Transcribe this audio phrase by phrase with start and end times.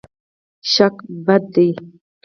[0.73, 0.95] شک
[1.25, 1.69] بد دی.